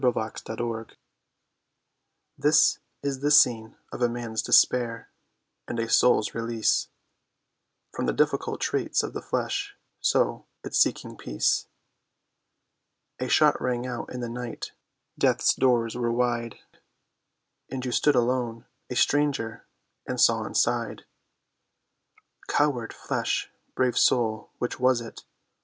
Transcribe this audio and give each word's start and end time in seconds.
THE 0.03 0.11
SUICIDE'S 0.11 0.55
GRAVE 0.57 0.87
This 2.39 2.79
is 3.03 3.19
the 3.19 3.29
scene 3.29 3.77
of 3.93 4.01
a 4.01 4.09
man's 4.09 4.41
despair, 4.41 5.11
and 5.67 5.79
a 5.79 5.87
soul's 5.87 6.33
release 6.33 6.87
From 7.93 8.07
the 8.07 8.11
difficult 8.13 8.61
traits 8.61 9.03
of 9.03 9.13
the 9.13 9.21
flesh; 9.21 9.77
so, 9.99 10.47
it 10.63 10.73
seeking 10.73 11.17
peace, 11.17 11.67
A 13.19 13.27
shot 13.29 13.61
rang 13.61 13.85
out 13.85 14.11
in 14.11 14.21
the 14.21 14.27
night; 14.27 14.71
death's 15.19 15.53
doors 15.53 15.95
were 15.95 16.11
wide; 16.11 16.55
And 17.69 17.85
you 17.85 17.91
stood 17.91 18.15
alone, 18.15 18.65
a 18.89 18.95
stranger, 18.95 19.67
and 20.07 20.19
saw 20.19 20.45
inside. 20.45 21.05
Coward 22.47 22.91
flesh, 22.91 23.51
brave 23.75 23.99
soul, 23.99 24.49
which 24.57 24.79
was 24.79 24.99
it? 24.99 25.25